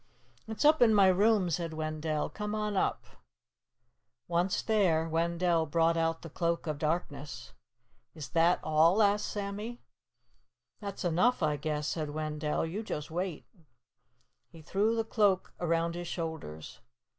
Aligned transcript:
"It's 0.47 0.65
up 0.65 0.81
in 0.81 0.95
my 0.95 1.09
room," 1.09 1.51
said 1.51 1.75
Wendell. 1.75 2.27
"Come 2.31 2.55
on 2.55 2.75
up." 2.75 3.05
Once 4.27 4.63
there, 4.63 5.07
Wendell 5.07 5.67
brought 5.67 5.95
out 5.95 6.23
the 6.23 6.29
Cloak 6.31 6.65
of 6.65 6.79
Darkness. 6.79 7.53
"Is 8.15 8.29
that 8.29 8.59
all?" 8.63 9.03
asked 9.03 9.27
Sammy. 9.29 9.79
"That's 10.79 11.05
enough, 11.05 11.43
I 11.43 11.55
guess," 11.55 11.87
said 11.87 12.09
Wendell. 12.09 12.65
"You 12.65 12.81
just 12.81 13.11
wait." 13.11 13.45
He 14.49 14.63
threw 14.63 14.95
the 14.95 15.05
Cloak 15.05 15.53
around 15.59 15.93
his 15.93 16.07
shoulders. 16.07 16.79